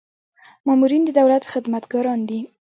مامورین 0.65 1.01
د 1.05 1.09
دولت 1.19 1.43
خدمتګاران 1.53 2.19
دي 2.29 2.39